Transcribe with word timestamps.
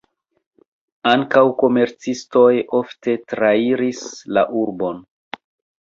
Ankaŭ 1.11 1.43
komercistoj 1.59 2.49
ofte 2.81 3.17
trairis 3.35 4.05
la 4.35 4.49
urbon. 4.67 5.03